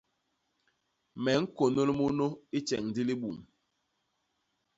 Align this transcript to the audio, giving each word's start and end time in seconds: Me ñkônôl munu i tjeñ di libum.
Me 1.23 1.31
ñkônôl 1.41 1.89
munu 1.99 2.27
i 2.57 2.59
tjeñ 2.67 2.85
di 2.95 3.01
libum. 3.09 3.37